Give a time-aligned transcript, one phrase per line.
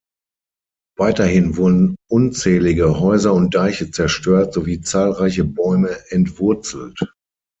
[0.97, 6.99] Weiterhin wurden unzählige Häuser und Deiche zerstört sowie zahlreiche Bäume entwurzelt.